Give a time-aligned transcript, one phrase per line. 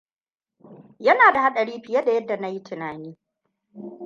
[1.05, 3.17] Yana da haɗari fiye da yadda na yi tunani.